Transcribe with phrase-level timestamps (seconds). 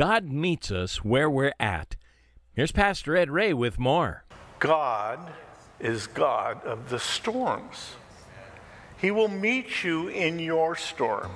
[0.00, 1.96] God meets us where we're at.
[2.54, 4.24] Here's Pastor Ed Ray with more.
[4.58, 5.18] God
[5.78, 7.96] is God of the storms.
[8.96, 11.30] He will meet you in your storm.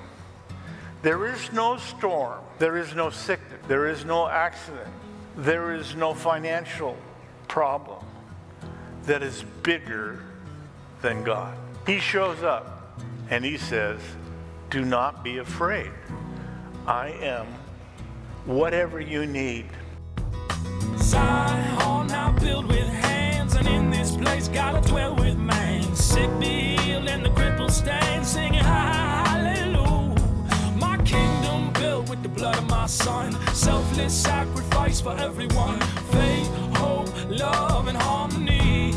[1.03, 4.89] There is no storm, there is no sickness, there is no accident,
[5.37, 6.97] there is no financial
[7.49, 8.03] problem
[9.03, 10.25] that is bigger
[11.03, 11.55] than God.
[11.87, 14.01] He shows up and he says,
[14.71, 15.91] Do not be afraid.
[16.87, 17.47] I am
[18.47, 19.67] whatever you need.
[20.99, 25.83] Zion now built with hands, and in this place gotta dwell with man.
[25.95, 30.21] Sick be healed and the crippled stand, singing hallelujah.
[30.77, 35.81] My kingdom built with the blood of my son, selfless sacrifice for everyone.
[36.13, 38.93] Faith, hope, love, and harmony.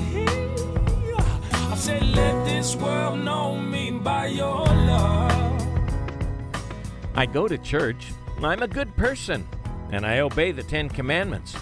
[1.54, 5.68] I said, let this world know me by your love.
[7.16, 8.12] I go to church,
[8.44, 9.48] I'm a good person,
[9.92, 11.56] and I obey the Ten Commandments.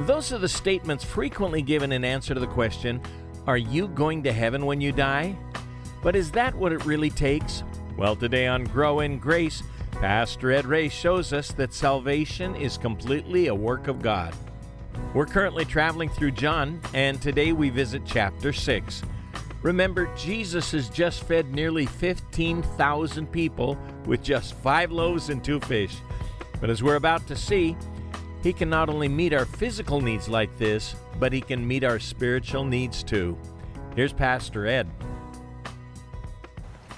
[0.00, 3.00] Those are the statements frequently given in answer to the question,
[3.46, 5.36] Are you going to heaven when you die?
[6.02, 7.62] But is that what it really takes?
[7.96, 9.62] Well, today on Grow in Grace,
[9.92, 14.34] Pastor Ed Ray shows us that salvation is completely a work of God.
[15.14, 19.02] We're currently traveling through John, and today we visit chapter 6.
[19.62, 25.96] Remember, Jesus has just fed nearly 15,000 people with just five loaves and two fish.
[26.60, 27.76] But as we're about to see,
[28.42, 31.98] he can not only meet our physical needs like this, but He can meet our
[31.98, 33.36] spiritual needs too.
[33.94, 34.88] Here's Pastor Ed.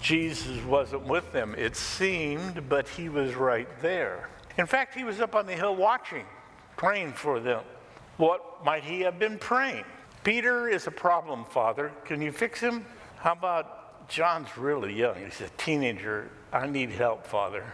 [0.01, 4.29] Jesus wasn't with them, it seemed, but he was right there.
[4.59, 6.25] In fact, he was up on the hill watching,
[6.77, 7.63] praying for them.
[8.17, 9.85] What might he have been praying?
[10.25, 11.91] Peter is a problem, Father.
[12.05, 12.87] Can you fix him?
[13.17, 15.17] How about John's really young?
[15.17, 16.31] He's a teenager.
[16.53, 17.65] I need help, Father.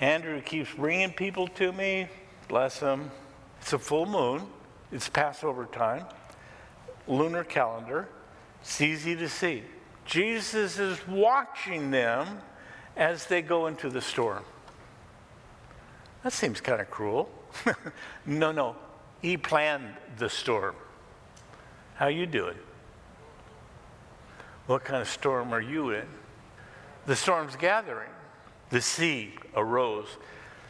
[0.00, 2.08] Andrew keeps bringing people to me.
[2.48, 3.10] Bless him.
[3.60, 4.42] It's a full moon.
[4.92, 6.04] It's Passover time.
[7.08, 8.08] Lunar calendar.
[8.60, 9.62] It's easy to see.
[10.04, 12.38] Jesus is watching them
[12.96, 14.44] as they go into the storm.
[16.22, 17.30] That seems kind of cruel.
[18.26, 18.76] no, no.
[19.22, 20.74] He planned the storm.
[21.94, 22.56] How you doing?
[24.66, 26.06] What kind of storm are you in?
[27.06, 28.10] The storm's gathering.
[28.70, 30.08] The sea arose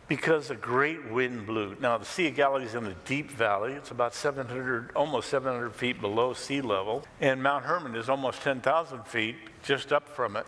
[0.09, 1.77] because a great wind blew.
[1.81, 3.73] Now, the Sea of Galilee is in a deep valley.
[3.73, 7.05] It's about 700, almost 700 feet below sea level.
[7.21, 10.47] And Mount Hermon is almost 10,000 feet just up from it.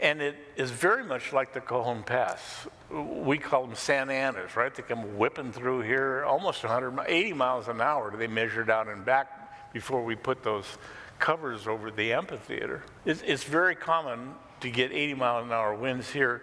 [0.00, 2.66] And it is very much like the Cajon Pass.
[2.90, 4.74] We call them Santa Anas, right?
[4.74, 8.14] They come whipping through here almost 100, 80 miles an hour.
[8.16, 9.41] They measured out and back
[9.72, 10.66] before we put those
[11.18, 12.82] covers over the amphitheater.
[13.04, 16.42] It's, it's very common to get 80 mile an hour winds here.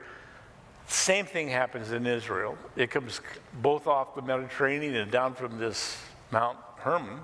[0.87, 2.57] Same thing happens in Israel.
[2.75, 3.21] It comes
[3.61, 6.01] both off the Mediterranean and down from this
[6.31, 7.19] Mount Hermon,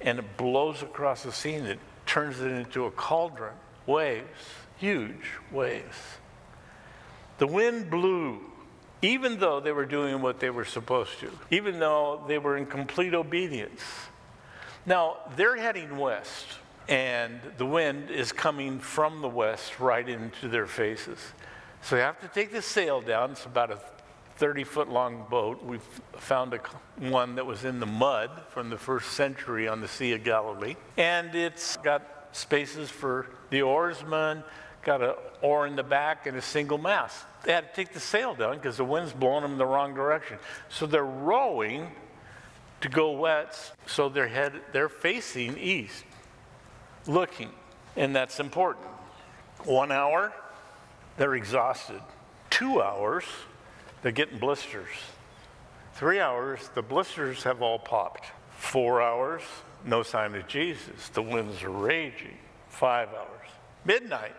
[0.00, 3.54] and it blows across the sea and it turns it into a cauldron.
[3.86, 4.26] Waves,
[4.78, 5.96] huge waves.
[7.38, 8.40] The wind blew,
[9.02, 12.66] even though they were doing what they were supposed to, even though they were in
[12.66, 13.82] complete obedience.
[14.86, 16.46] Now, they're heading west,
[16.88, 21.18] and the wind is coming from the west right into their faces.
[21.82, 23.32] So they have to take the sail down.
[23.32, 23.80] It's about a
[24.36, 25.64] 30 foot long boat.
[25.64, 25.78] We
[26.16, 26.58] found a,
[26.98, 30.76] one that was in the mud from the first century on the Sea of Galilee.
[30.96, 34.44] And it's got spaces for the oarsmen,
[34.84, 37.24] got an oar in the back, and a single mast.
[37.42, 40.38] They had to take the sail down because the wind's blowing them the wrong direction.
[40.68, 41.90] So they're rowing
[42.80, 46.04] to go west, so they're, head, they're facing east,
[47.06, 47.50] looking.
[47.96, 48.86] And that's important.
[49.64, 50.32] One hour,
[51.16, 52.00] they're exhausted.
[52.50, 53.24] Two hours,
[54.02, 54.88] they're getting blisters.
[55.94, 58.26] Three hours, the blisters have all popped.
[58.50, 59.42] Four hours,
[59.84, 61.08] no sign of Jesus.
[61.08, 62.36] The winds are raging.
[62.68, 63.48] Five hours.
[63.84, 64.34] Midnight,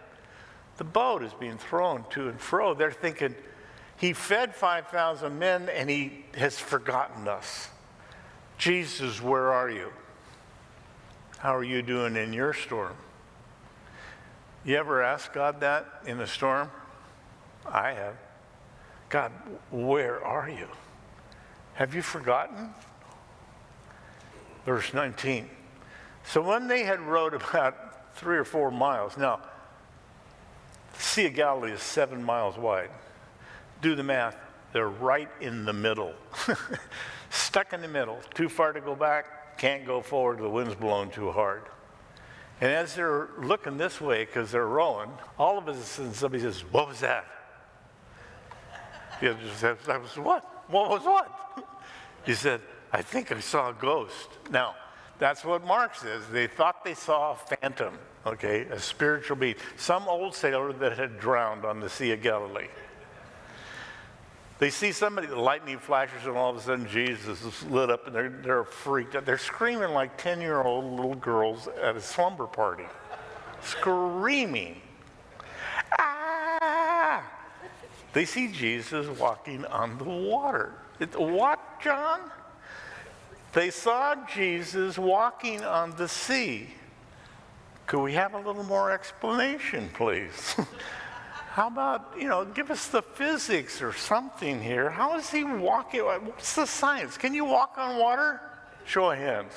[0.78, 2.76] the boat is being thrown to and fro.
[2.76, 3.34] They're thinking,
[3.98, 7.70] he fed 5,000 men and he has forgotten us.
[8.58, 9.92] Jesus, where are you?
[11.38, 12.96] How are you doing in your storm?
[14.66, 16.70] You ever ask God that in a storm?
[17.66, 18.16] I have.
[19.10, 19.32] God,
[19.72, 20.68] where are you?
[21.76, 22.74] Have you forgotten?
[24.66, 25.50] Verse 19.
[26.26, 29.40] So when they had rowed about three or four miles, now,
[30.94, 32.90] the Sea of Galilee is seven miles wide.
[33.82, 34.36] Do the math.
[34.74, 36.14] They're right in the middle.
[37.38, 38.20] Stuck in the middle.
[38.34, 41.64] Too far to go back, can't go forward, the wind's blowing too hard.
[42.60, 46.62] And as they're looking this way, because they're rowing, all of a sudden somebody says,
[46.72, 47.26] What was that?
[49.22, 50.44] The other says, That was what?
[50.68, 51.32] What was what?
[52.26, 52.60] He said,
[52.92, 54.30] I think I saw a ghost.
[54.50, 54.76] Now,
[55.20, 56.24] that's what Mark says.
[56.32, 61.20] They thought they saw a phantom, okay, a spiritual being, some old sailor that had
[61.20, 62.68] drowned on the Sea of Galilee.
[64.60, 68.08] They see somebody, the lightning flashes, and all of a sudden Jesus is lit up
[68.08, 69.26] and they're, they're freaked out.
[69.26, 72.86] They're screaming like 10 year old little girls at a slumber party,
[73.62, 74.82] screaming.
[76.00, 77.24] Ah!
[78.14, 80.74] They see Jesus walking on the water.
[81.00, 82.22] It, what, John?
[83.54, 86.68] They saw Jesus walking on the sea.
[87.86, 90.56] Could we have a little more explanation, please?
[91.58, 94.92] How about, you know, give us the physics or something here.
[94.92, 96.02] How is he walking?
[96.02, 97.18] What's the science?
[97.18, 98.40] Can you walk on water?
[98.86, 99.54] Show of hands.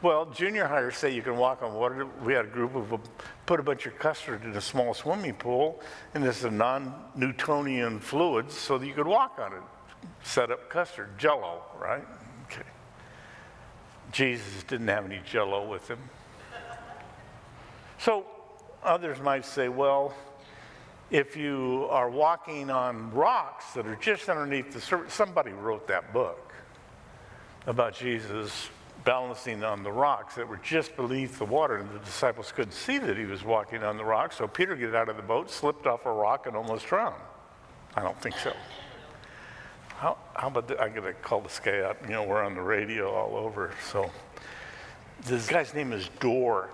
[0.00, 2.06] Well, junior hires say you can walk on water.
[2.24, 3.00] We had a group of
[3.46, 5.80] put a bunch of custard in a small swimming pool,
[6.14, 9.62] and this is a non-Newtonian fluid, so that you could walk on it.
[10.22, 12.04] Set up custard, Jello, right?
[12.44, 12.62] Okay.
[14.12, 15.98] Jesus didn't have any Jello with him.
[17.98, 18.24] So
[18.82, 20.14] others might say, well,
[21.10, 26.12] if you are walking on rocks that are just underneath the surface, somebody wrote that
[26.12, 26.52] book
[27.66, 28.68] about Jesus
[29.04, 32.98] balancing on the rocks that were just beneath the water, and the disciples couldn't see
[32.98, 34.36] that he was walking on the rocks.
[34.36, 37.14] So Peter got out of the boat, slipped off a rock, and almost drowned.
[37.96, 38.52] I don't think so.
[39.96, 42.02] How, how about I'm going to call this guy up.
[42.02, 43.72] You know, we're on the radio all over.
[43.90, 44.10] So
[45.24, 46.68] this guy's name is Dorr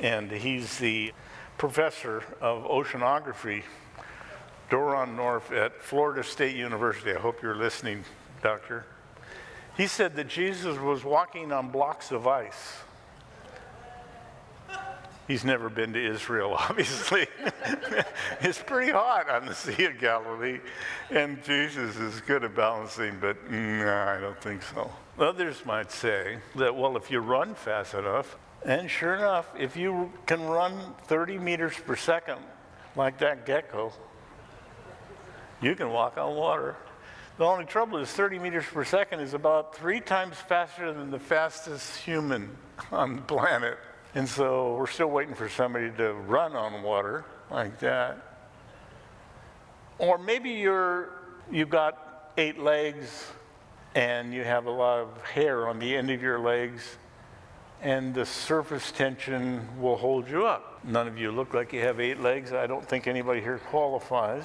[0.00, 1.12] and he's the
[1.58, 3.62] professor of oceanography,
[4.70, 7.12] Doron Nof at Florida State University.
[7.12, 8.04] I hope you're listening,
[8.42, 8.86] doctor.
[9.76, 12.78] He said that Jesus was walking on blocks of ice.
[15.28, 17.26] He's never been to Israel, obviously.
[18.40, 20.60] it's pretty hot on the Sea of Galilee,
[21.10, 24.90] and Jesus is good at balancing, but I don't think so.
[25.18, 30.12] Others might say that, well, if you run fast enough, and sure enough, if you
[30.26, 32.38] can run 30 meters per second
[32.94, 33.92] like that gecko,
[35.62, 36.76] you can walk on water.
[37.38, 41.18] The only trouble is 30 meters per second is about three times faster than the
[41.18, 42.54] fastest human
[42.92, 43.78] on the planet.
[44.14, 48.18] And so we're still waiting for somebody to run on water like that.
[49.98, 51.10] Or maybe you're,
[51.50, 53.26] you've got eight legs
[53.94, 56.96] and you have a lot of hair on the end of your legs
[57.82, 60.80] and the surface tension will hold you up.
[60.84, 62.52] None of you look like you have eight legs.
[62.52, 64.44] I don't think anybody here qualifies.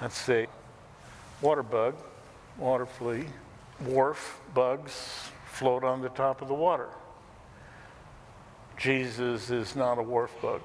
[0.00, 0.46] Let's say
[1.40, 1.94] water bug,
[2.58, 3.24] water flea,
[3.80, 6.88] wharf bugs float on the top of the water.
[8.76, 10.60] Jesus is not a wharf bug.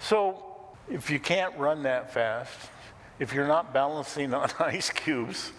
[0.00, 0.42] So
[0.90, 2.70] if you can't run that fast,
[3.18, 5.52] if you're not balancing on ice cubes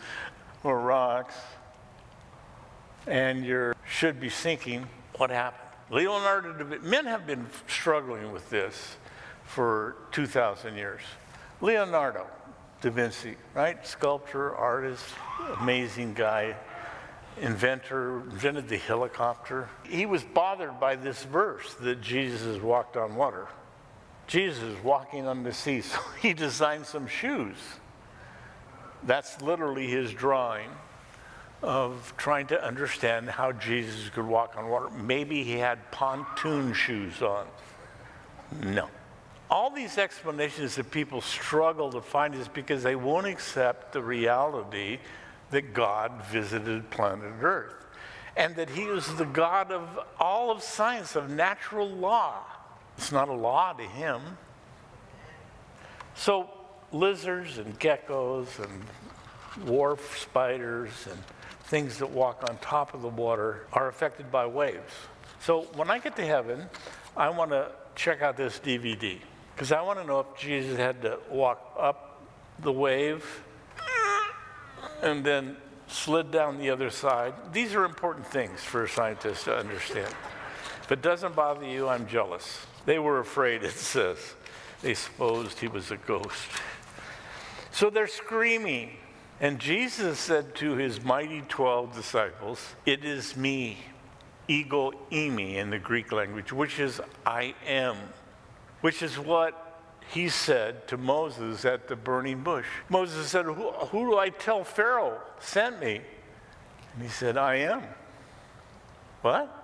[0.63, 1.35] or rocks,
[3.07, 4.87] and you should be thinking,
[5.17, 5.69] what happened?
[5.89, 8.95] Leonardo da Vinci, men have been struggling with this
[9.43, 11.01] for 2,000 years.
[11.59, 12.25] Leonardo
[12.79, 13.85] da Vinci, right?
[13.85, 15.03] Sculptor, artist,
[15.59, 16.55] amazing guy,
[17.41, 19.67] inventor, invented the helicopter.
[19.83, 23.47] He was bothered by this verse that Jesus walked on water.
[24.27, 27.57] Jesus walking on the sea, so he designed some shoes.
[29.03, 30.69] That's literally his drawing
[31.61, 34.89] of trying to understand how Jesus could walk on water.
[34.89, 37.47] Maybe he had pontoon shoes on.
[38.63, 38.87] No.
[39.49, 44.99] All these explanations that people struggle to find is because they won't accept the reality
[45.51, 47.79] that God visited planet Earth
[48.37, 52.43] and that he is the God of all of science, of natural law.
[52.97, 54.21] It's not a law to him.
[56.15, 56.49] So,
[56.91, 61.21] lizards and geckos and wharf spiders and
[61.69, 64.91] things that walk on top of the water are affected by waves.
[65.39, 66.65] So when I get to heaven,
[67.15, 69.19] I want to check out this DVD
[69.53, 72.23] because I want to know if Jesus had to walk up
[72.59, 73.43] the wave
[75.03, 75.57] and then
[75.87, 77.33] slid down the other side.
[77.53, 80.13] These are important things for a scientist to understand.
[80.83, 82.65] If it doesn't bother you, I'm jealous.
[82.85, 84.17] They were afraid, it says.
[84.81, 86.49] They supposed he was a ghost.
[87.71, 88.97] So they're screaming.
[89.41, 93.77] And Jesus said to his mighty 12 disciples, It is me,
[94.47, 97.95] ego eimi in the Greek language, which is I am,
[98.81, 99.65] which is what
[100.09, 102.65] he said to Moses at the burning bush.
[102.89, 106.01] Moses said, Who, who do I tell Pharaoh sent me?
[106.93, 107.83] And he said, I am.
[109.21, 109.55] What?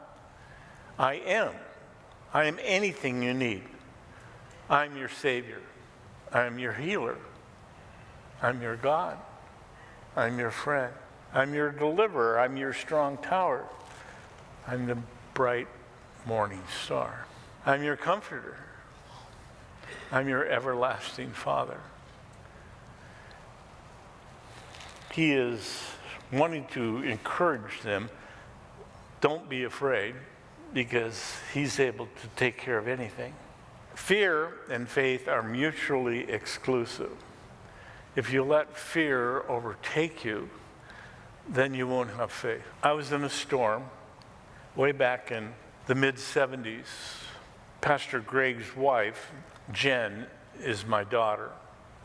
[0.98, 1.52] I am.
[2.34, 3.64] I am anything you need.
[4.70, 5.62] I'm your Savior.
[6.32, 7.18] I'm your healer.
[8.42, 9.18] I'm your God.
[10.16, 10.94] I'm your friend.
[11.34, 12.40] I'm your deliverer.
[12.40, 13.66] I'm your strong tower.
[14.66, 14.98] I'm the
[15.34, 15.68] bright
[16.26, 17.26] morning star.
[17.66, 18.58] I'm your comforter.
[20.12, 21.80] I'm your everlasting Father.
[25.12, 25.84] He is
[26.32, 28.10] wanting to encourage them
[29.20, 30.16] don't be afraid
[30.74, 33.34] because He's able to take care of anything.
[33.96, 37.12] Fear and faith are mutually exclusive.
[38.16, 40.50] If you let fear overtake you,
[41.50, 42.64] then you won't have faith.
[42.82, 43.84] I was in a storm
[44.76, 45.54] way back in
[45.88, 46.86] the mid 70s.
[47.82, 49.32] Pastor Greg's wife,
[49.74, 50.28] Jen,
[50.62, 51.52] is my daughter.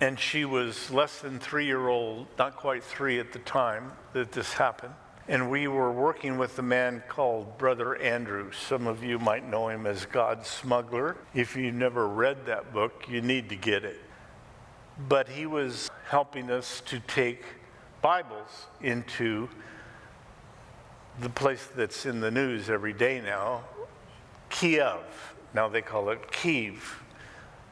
[0.00, 4.32] And she was less than three year old, not quite three at the time that
[4.32, 4.94] this happened.
[5.28, 8.50] And we were working with a man called Brother Andrew.
[8.50, 11.16] Some of you might know him as God's Smuggler.
[11.34, 14.00] If you've never read that book, you need to get it.
[15.08, 17.42] But he was helping us to take
[18.02, 19.48] Bibles into
[21.20, 23.64] the place that's in the news every day now,
[24.48, 25.34] Kiev.
[25.54, 27.02] Now they call it Kiev,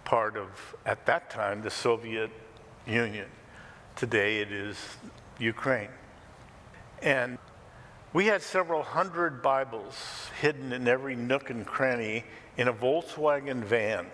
[0.04, 0.48] part of,
[0.84, 2.30] at that time, the Soviet
[2.86, 3.26] Union.
[3.96, 4.76] Today it is
[5.38, 5.90] Ukraine.
[7.02, 7.38] And
[8.12, 12.24] we had several hundred Bibles hidden in every nook and cranny
[12.56, 14.06] in a Volkswagen van.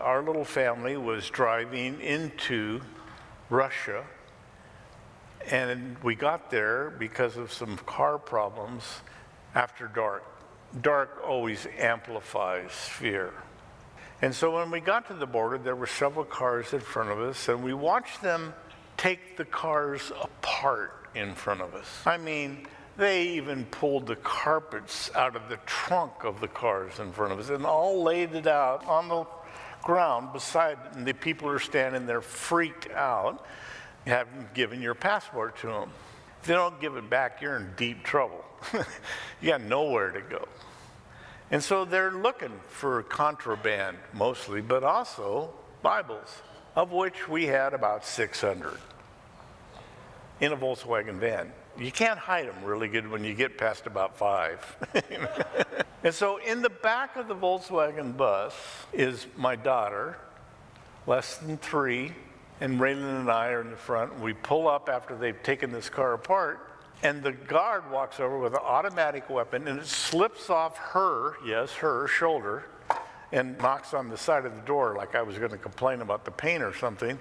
[0.00, 2.82] Our little family was driving into
[3.48, 4.04] Russia,
[5.50, 8.84] and we got there because of some car problems
[9.54, 10.24] after dark.
[10.82, 13.32] Dark always amplifies fear.
[14.20, 17.18] And so when we got to the border, there were several cars in front of
[17.18, 18.52] us, and we watched them
[18.96, 21.86] take the cars apart in front of us.
[22.04, 27.12] I mean, they even pulled the carpets out of the trunk of the cars in
[27.12, 29.24] front of us and all laid it out on the
[29.86, 30.78] ground beside.
[30.92, 33.46] And the people are standing there freaked out.
[34.04, 35.90] You haven't given your passport to them.
[36.40, 38.44] If they don't give it back, you're in deep trouble.
[39.40, 40.46] you got nowhere to go.
[41.50, 46.42] And so they're looking for contraband mostly, but also Bibles,
[46.74, 48.78] of which we had about 600
[50.40, 54.16] in a Volkswagen van you can't hide them really good when you get past about
[54.16, 54.76] five.
[56.06, 58.54] and so in the back of the Volkswagen bus
[58.92, 60.16] is my daughter,
[61.04, 62.12] less than three,
[62.60, 64.20] and Raylan and I are in the front.
[64.20, 66.70] We pull up after they've taken this car apart,
[67.02, 71.72] and the guard walks over with an automatic weapon, and it slips off her, yes,
[71.72, 72.66] her shoulder,
[73.32, 76.24] and knocks on the side of the door like I was going to complain about
[76.24, 77.18] the pain or something.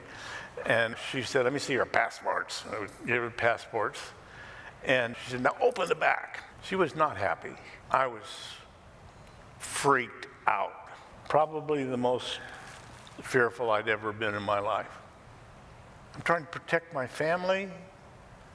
[0.67, 2.63] And she said, Let me see your passports.
[2.71, 3.99] I gave her passports.
[4.83, 6.43] And she said, Now open the back.
[6.61, 7.55] She was not happy.
[7.89, 8.21] I was
[9.59, 10.89] freaked out.
[11.29, 12.39] Probably the most
[13.21, 14.89] fearful I'd ever been in my life.
[16.13, 17.69] I'm trying to protect my family,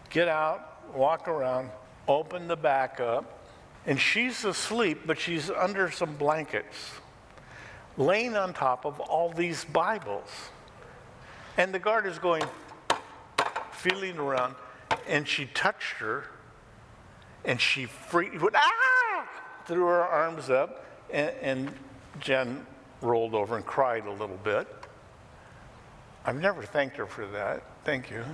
[0.09, 1.71] get out, walk around,
[2.09, 3.47] open the back up,
[3.87, 6.93] and she's asleep, but she's under some blankets,
[7.97, 10.31] laying on top of all these Bibles.
[11.57, 12.45] And the guard is going,
[13.73, 14.55] feeling around
[15.07, 16.25] and she touched her,
[17.45, 19.29] and she freaked, ah!
[19.67, 21.73] Threw her arms up, and, and
[22.21, 22.67] Jen
[23.01, 24.69] rolled over and cried a little bit.
[26.25, 27.63] I've never thanked her for that.
[27.85, 28.25] Thank you.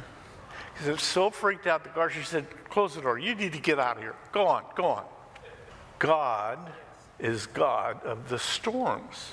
[0.72, 3.18] Because it so freaked out the guard, she said, Close the door.
[3.18, 4.14] You need to get out of here.
[4.32, 5.04] Go on, go on.
[5.98, 6.58] God
[7.18, 9.32] is God of the storms.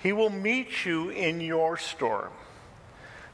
[0.00, 2.30] He will meet you in your storm.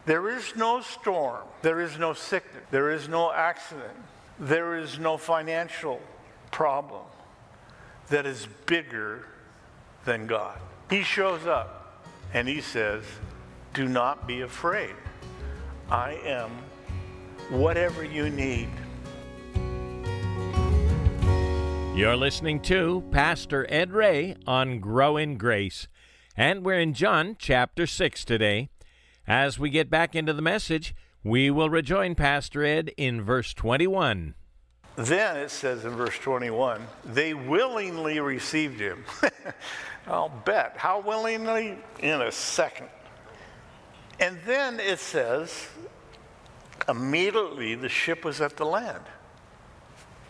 [0.06, 3.96] There is no storm, there is no sickness, there is no accident,
[4.38, 6.00] there is no financial
[6.50, 7.02] problem
[8.08, 9.26] that is bigger
[10.04, 10.58] than God.
[10.90, 13.04] He shows up and he says,
[13.72, 14.94] Do not be afraid.
[15.90, 16.50] I am
[17.50, 18.68] whatever you need.
[21.94, 25.86] You're listening to Pastor Ed Ray on Grow in Grace,
[26.36, 28.68] and we're in John chapter 6 today.
[29.28, 30.92] As we get back into the message,
[31.22, 34.34] we will rejoin Pastor Ed in verse 21.
[34.96, 39.04] Then it says in verse 21, they willingly received him.
[40.06, 40.74] I'll bet.
[40.76, 41.78] How willingly?
[42.00, 42.88] In a second.
[44.20, 45.68] And then it says,
[46.88, 49.02] immediately the ship was at the land.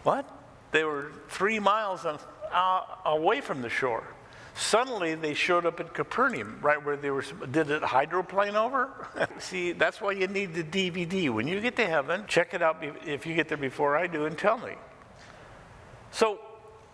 [0.03, 0.29] What?
[0.71, 4.05] They were three miles uh, away from the shore.
[4.57, 7.23] Suddenly they showed up at Capernaum, right where they were.
[7.51, 8.89] Did it hydroplane over?
[9.41, 11.29] See, that's why you need the DVD.
[11.31, 14.27] When you get to heaven, check it out if you get there before I do
[14.27, 14.75] and tell me.
[16.13, 16.39] So,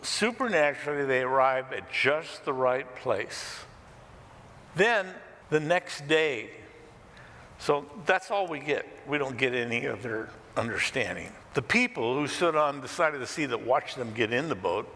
[0.01, 3.59] supernaturally, they arrive at just the right place.
[4.75, 5.07] Then,
[5.51, 6.51] the next day,
[7.59, 8.87] So that's all we get.
[9.07, 11.31] We don't get any other understanding.
[11.53, 14.49] The people who stood on the side of the sea that watched them get in
[14.49, 14.89] the boat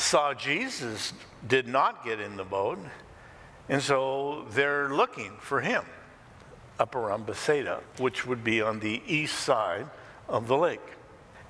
[0.00, 1.12] saw Jesus
[1.46, 2.78] did not get in the boat,
[3.68, 5.84] and so they're looking for him
[6.78, 9.86] up around Bethsaida, which would be on the east side
[10.28, 10.80] of the lake.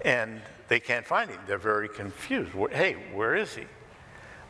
[0.04, 1.38] And they can't find him.
[1.46, 2.52] They're very confused.
[2.72, 3.64] Hey, where is he?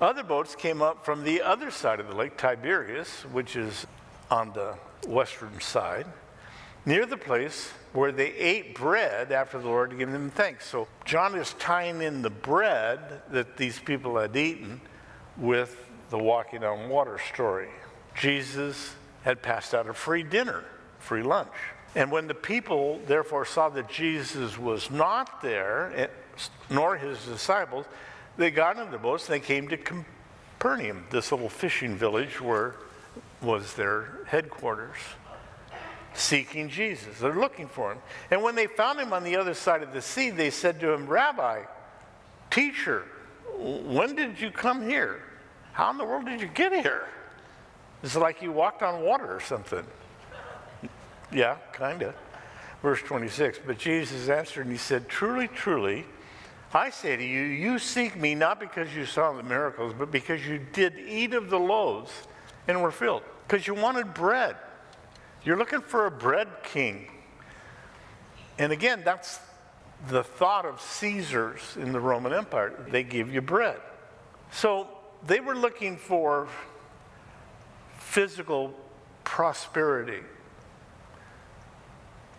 [0.00, 3.87] Other boats came up from the other side of the lake, Tiberias, which is
[4.30, 4.75] on the
[5.07, 6.07] western side,
[6.84, 10.66] near the place where they ate bread after the Lord had given them thanks.
[10.66, 14.80] So John is tying in the bread that these people had eaten
[15.37, 15.76] with
[16.10, 17.68] the walking on water story.
[18.14, 20.64] Jesus had passed out a free dinner,
[20.99, 21.52] free lunch.
[21.94, 26.06] And when the people therefore saw that Jesus was not there, eh,
[26.68, 27.87] nor his disciples,
[28.37, 32.76] they got into the boats and they came to Capernaum, this little fishing village where
[33.42, 34.96] was their headquarters,
[36.14, 37.18] seeking Jesus.
[37.18, 37.98] They're looking for him.
[38.30, 40.92] And when they found him on the other side of the sea, they said to
[40.92, 41.62] him, Rabbi,
[42.50, 43.04] teacher,
[43.56, 45.22] when did you come here?
[45.72, 47.06] How in the world did you get here?
[48.02, 49.84] It's like you walked on water or something.
[51.32, 52.14] Yeah, kind of.
[52.82, 53.60] Verse 26.
[53.66, 56.06] But Jesus answered and he said, Truly, truly,
[56.72, 60.46] I say to you, you seek me not because you saw the miracles, but because
[60.46, 62.10] you did eat of the loaves
[62.68, 63.22] and were filled.
[63.46, 64.56] Because you wanted bread.
[65.44, 67.06] You're looking for a bread king.
[68.59, 69.40] And again, that's
[70.09, 72.87] the thought of Caesars in the Roman Empire.
[72.90, 73.80] They give you bread.
[74.52, 74.88] So
[75.26, 76.49] they were looking for
[77.99, 78.75] physical
[79.25, 80.20] prosperity.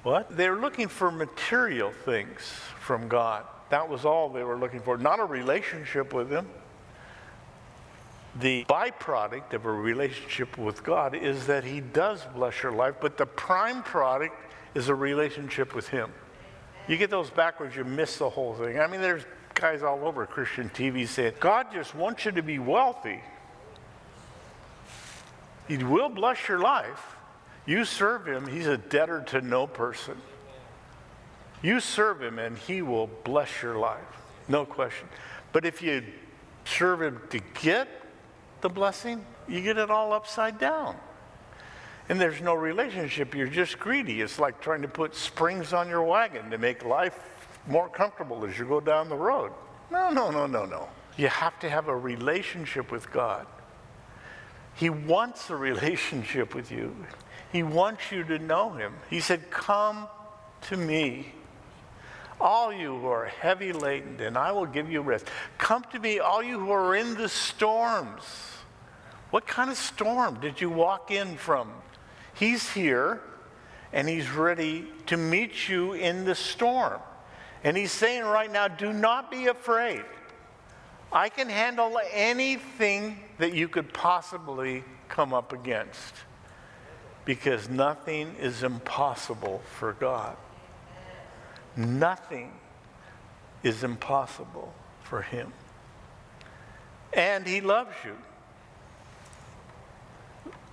[0.03, 0.35] What?
[0.35, 2.41] They were looking for material things
[2.79, 3.45] from God.
[3.69, 6.47] That was all they were looking for, not a relationship with Him.
[8.39, 13.17] The byproduct of a relationship with God is that He does bless your life, but
[13.17, 14.35] the prime product
[14.73, 16.11] is a relationship with Him.
[16.87, 18.79] You get those backwards, you miss the whole thing.
[18.79, 22.57] I mean, there's guys all over Christian TV saying, God just wants you to be
[22.57, 23.21] wealthy.
[25.67, 27.15] He will bless your life.
[27.65, 30.17] You serve him, he's a debtor to no person.
[31.61, 33.99] You serve him and he will bless your life.
[34.47, 35.07] No question.
[35.53, 36.03] But if you
[36.65, 37.87] serve him to get
[38.61, 40.95] the blessing, you get it all upside down.
[42.09, 43.35] And there's no relationship.
[43.35, 44.21] You're just greedy.
[44.21, 47.17] It's like trying to put springs on your wagon to make life
[47.67, 49.51] more comfortable as you go down the road.
[49.91, 50.89] No, no, no, no, no.
[51.17, 53.45] You have to have a relationship with God.
[54.73, 56.95] He wants a relationship with you.
[57.51, 58.93] He wants you to know him.
[59.09, 60.07] He said, Come
[60.69, 61.33] to me,
[62.39, 65.27] all you who are heavy laden, and I will give you rest.
[65.57, 68.23] Come to me, all you who are in the storms.
[69.31, 71.71] What kind of storm did you walk in from?
[72.33, 73.21] He's here,
[73.91, 76.99] and he's ready to meet you in the storm.
[77.63, 80.03] And he's saying right now, do not be afraid.
[81.11, 86.13] I can handle anything that you could possibly come up against
[87.25, 90.37] because nothing is impossible for God.
[91.75, 92.51] Nothing
[93.63, 95.53] is impossible for Him.
[97.13, 98.15] And He loves you.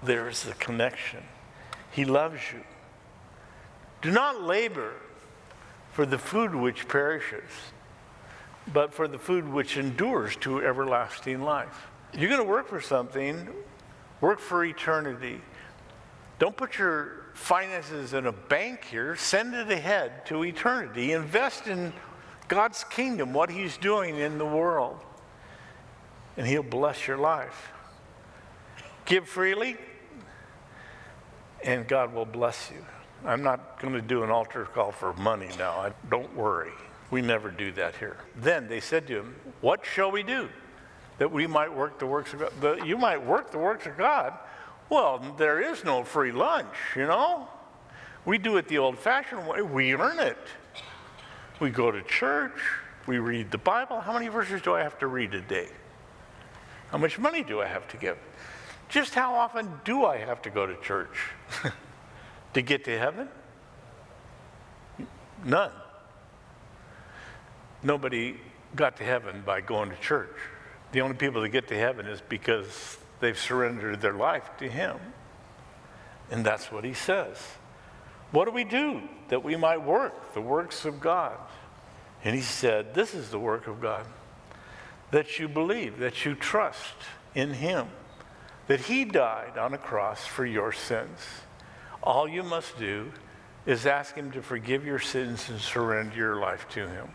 [0.02, 1.22] There is a connection.
[1.90, 2.62] He loves you.
[4.00, 4.94] Do not labor
[5.92, 7.50] for the food which perishes,
[8.72, 11.88] but for the food which endures to everlasting life.
[12.12, 13.48] You're going to work for something,
[14.20, 15.40] work for eternity.
[16.38, 21.12] Don't put your finances in a bank here, send it ahead to eternity.
[21.12, 21.92] Invest in
[22.46, 25.00] God's kingdom, what He's doing in the world,
[26.36, 27.72] and He'll bless your life.
[29.04, 29.76] Give freely,
[31.64, 32.84] and God will bless you.
[33.24, 35.72] I'm not going to do an altar call for money now.
[35.72, 36.72] I, don't worry.
[37.10, 38.18] We never do that here.
[38.36, 40.48] Then they said to him, What shall we do
[41.18, 42.52] that we might work the works of God?
[42.60, 44.34] The, you might work the works of God.
[44.90, 47.48] Well, there is no free lunch, you know?
[48.24, 49.62] We do it the old fashioned way.
[49.62, 50.38] We earn it.
[51.60, 52.58] We go to church.
[53.06, 54.00] We read the Bible.
[54.00, 55.68] How many verses do I have to read a day?
[56.90, 58.18] How much money do I have to give?
[58.88, 61.30] Just how often do I have to go to church?
[62.54, 63.28] to get to heaven?
[65.44, 65.72] None.
[67.82, 68.40] Nobody
[68.74, 70.34] got to heaven by going to church.
[70.92, 74.96] The only people that get to heaven is because they've surrendered their life to Him.
[76.30, 77.38] And that's what He says.
[78.30, 81.36] What do we do that we might work the works of God?
[82.24, 84.04] And He said, This is the work of God
[85.10, 86.94] that you believe, that you trust
[87.34, 87.88] in Him,
[88.68, 91.18] that He died on a cross for your sins
[92.02, 93.10] All you must do
[93.66, 97.08] is ask Him to forgive your sins and surrender your life to Him.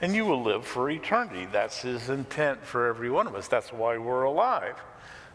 [0.00, 1.46] And you will live for eternity.
[1.50, 3.48] That's His intent for every one of us.
[3.48, 4.76] That's why we're alive.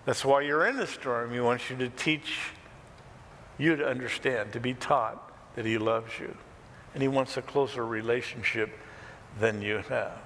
[0.06, 1.34] That's why you're in the storm.
[1.34, 2.38] He wants you to teach
[3.58, 6.36] you to understand, to be taught that He loves you.
[6.94, 8.78] And He wants a closer relationship
[9.40, 10.20] than you have.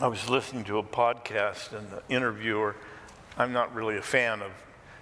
[0.00, 2.76] I was listening to a podcast, and the interviewer,
[3.36, 4.52] I'm not really a fan of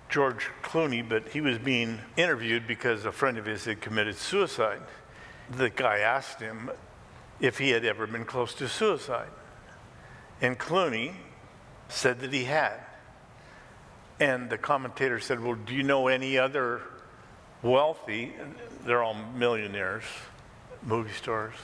[0.09, 4.81] George Clooney, but he was being interviewed because a friend of his had committed suicide.
[5.51, 6.71] The guy asked him
[7.41, 9.29] if he had ever been close to suicide.
[10.41, 11.15] And Clooney
[11.89, 12.81] said that he had.
[14.19, 16.81] And the commentator said, Well, do you know any other
[17.63, 18.33] wealthy,
[18.85, 20.05] they're all millionaires,
[20.83, 21.55] movie stars?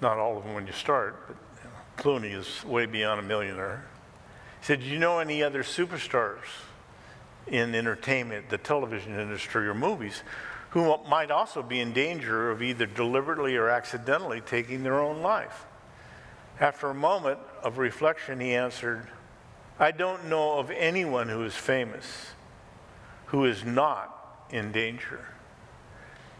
[0.00, 1.36] Not all of them when you start, but
[1.96, 3.84] Clooney is way beyond a millionaire.
[4.60, 6.44] He said, Do you know any other superstars
[7.46, 10.22] in entertainment, the television industry, or movies
[10.70, 15.64] who might also be in danger of either deliberately or accidentally taking their own life?
[16.60, 19.08] After a moment of reflection, he answered,
[19.78, 22.32] I don't know of anyone who is famous
[23.30, 25.24] who is not in danger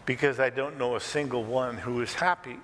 [0.05, 2.57] because I don't know a single one who is happy.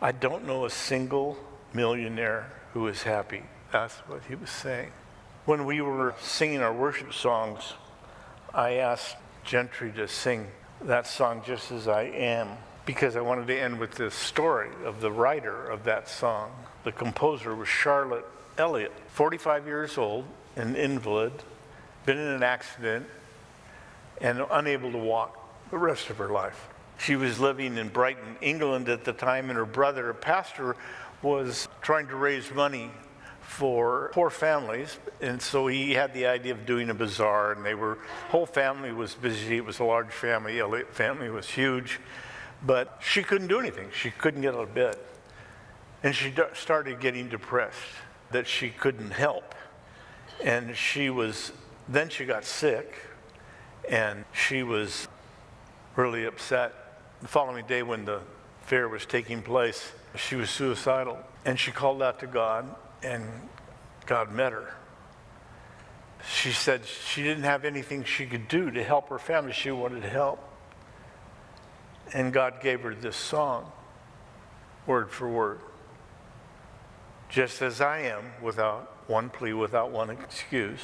[0.00, 1.36] I don't know a single
[1.74, 3.42] millionaire who is happy.
[3.72, 4.92] That's what he was saying.
[5.46, 7.72] When we were singing our worship songs,
[8.52, 10.48] I asked Gentry to sing
[10.82, 12.48] that song just as I am
[12.84, 16.50] because I wanted to end with the story of the writer of that song.
[16.84, 18.26] The composer was Charlotte
[18.58, 21.32] Elliott, 45 years old, an invalid,
[22.04, 23.06] been in an accident,
[24.20, 25.38] and unable to walk
[25.70, 26.68] the rest of her life.
[26.98, 30.76] She was living in Brighton, England at the time, and her brother, a pastor,
[31.22, 32.90] was trying to raise money
[33.52, 37.74] for poor families, and so he had the idea of doing a bazaar, and they
[37.74, 37.98] were
[38.30, 39.58] whole family was busy.
[39.58, 40.58] It was a large family.
[40.58, 42.00] Elliott family was huge,
[42.62, 43.90] but she couldn't do anything.
[43.92, 44.96] She couldn't get out of bed,
[46.02, 47.76] and she started getting depressed
[48.30, 49.54] that she couldn't help,
[50.42, 51.52] and she was.
[51.88, 52.94] Then she got sick,
[53.86, 55.08] and she was
[55.94, 56.72] really upset.
[57.20, 58.20] The following day, when the
[58.62, 61.18] fair was taking place, she was suicidal.
[61.44, 62.64] And she called out to God,
[63.02, 63.24] and
[64.06, 64.74] God met her.
[66.28, 69.52] She said she didn't have anything she could do to help her family.
[69.52, 70.48] She wanted help.
[72.14, 73.72] And God gave her this song,
[74.86, 75.60] word for word.
[77.28, 80.80] Just as I am, without one plea, without one excuse,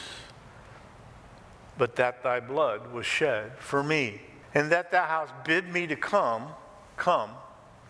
[1.77, 4.23] but that thy blood was shed for me,
[4.55, 6.49] and that thou hast bid me to come,
[6.97, 7.31] come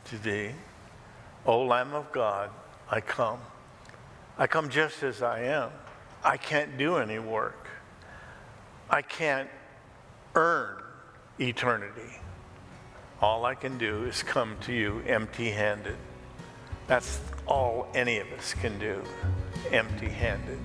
[0.07, 0.51] to thee.
[1.47, 2.51] O Lamb of God,
[2.91, 3.39] I come.
[4.41, 5.71] I come just as I am.
[6.23, 7.69] I can't do any work.
[8.89, 9.51] I can't
[10.37, 10.81] earn
[11.41, 12.21] eternity.
[13.21, 15.97] All I can do is come to you empty handed.
[16.87, 19.03] That's all any of us can do,
[19.73, 20.61] empty handed.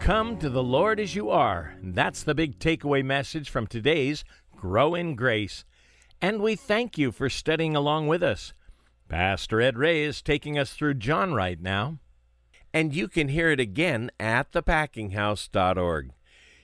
[0.00, 1.74] Come to the Lord as you are.
[1.82, 4.24] That's the big takeaway message from today's
[4.56, 5.66] Grow in Grace.
[6.22, 8.54] And we thank you for studying along with us.
[9.12, 11.98] Pastor Ed Ray is taking us through John right now.
[12.72, 16.12] And you can hear it again at thepackinghouse.org.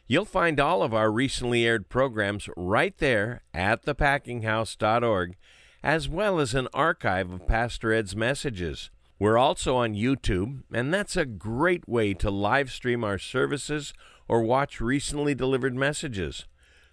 [0.06, 5.36] You'll find all of our recently aired programs right there at thepackinghouse.org,
[5.82, 8.88] as well as an archive of Pastor Ed's messages.
[9.18, 13.92] We're also on YouTube, and that's a great way to live stream our services
[14.26, 16.46] or watch recently delivered messages.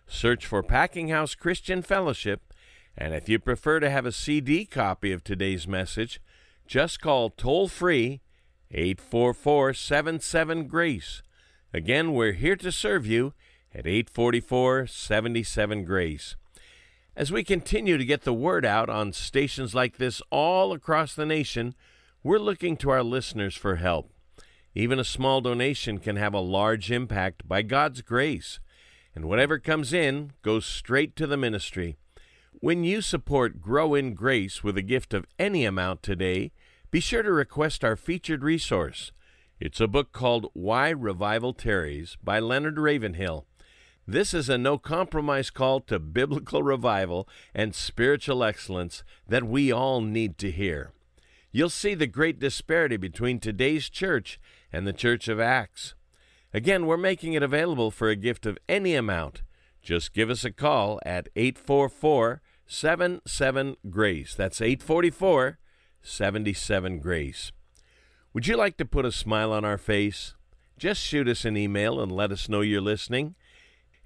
[0.06, 2.42] Search for Packing House Christian Fellowship
[2.98, 6.22] and if you prefer to have a CD copy of today's message,
[6.66, 8.22] just call toll free
[8.72, 11.22] 844 77 Grace.
[11.74, 13.34] Again, we're here to serve you
[13.74, 16.36] at 844 77 Grace.
[17.18, 21.26] As we continue to get the word out on stations like this all across the
[21.26, 21.76] nation,
[22.24, 24.12] we're looking to our listeners for help.
[24.74, 28.60] Even a small donation can have a large impact by God's grace,
[29.14, 31.98] and whatever comes in goes straight to the ministry.
[32.62, 36.52] When you support Grow in Grace with a gift of any amount today,
[36.90, 39.12] be sure to request our featured resource.
[39.60, 43.46] It's a book called Why Revival Tarries by Leonard Ravenhill.
[44.08, 50.00] This is a no compromise call to biblical revival and spiritual excellence that we all
[50.02, 50.92] need to hear.
[51.52, 54.40] You'll see the great disparity between today's church
[54.72, 55.94] and the Church of Acts.
[56.54, 59.42] Again, we're making it available for a gift of any amount.
[59.82, 64.36] Just give us a call at 844 77 Grace.
[64.36, 65.60] That's 844
[66.02, 67.52] 77 Grace.
[68.34, 70.36] Would you like to put a smile on our face?
[70.78, 73.36] just shoot us an email and let us know you're listening.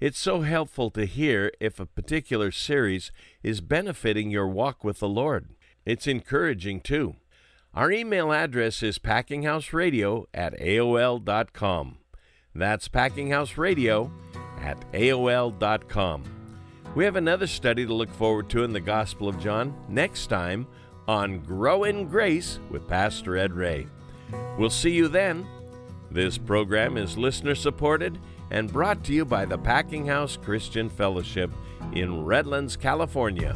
[0.00, 5.08] It's so helpful to hear if a particular series is benefiting your walk with the
[5.08, 5.50] Lord.
[5.84, 7.16] It's encouraging too.
[7.74, 11.98] Our email address is packinghouseradio at AOL.com.
[12.54, 14.10] That's packinghouseradio
[14.60, 16.39] at AOL.com.
[16.96, 20.66] We have another study to look forward to in the Gospel of John next time
[21.06, 23.86] on Grow in Grace with Pastor Ed Ray.
[24.58, 25.46] We'll see you then.
[26.10, 28.18] This program is listener supported
[28.50, 31.52] and brought to you by the Packing House Christian Fellowship
[31.92, 33.54] in Redlands, California.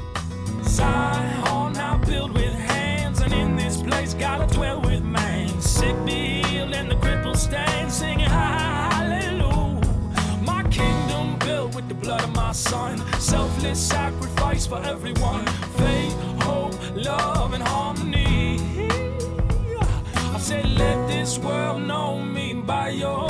[0.62, 5.60] Zion now built with hands, and in this place gotta dwell with man.
[5.60, 9.33] Sick healed, and the stand, singing hallelujah.
[11.74, 15.44] With the blood of my son, selfless sacrifice for everyone.
[15.76, 18.60] Faith, hope, love, and harmony.
[20.32, 23.28] I say, let this world know me by your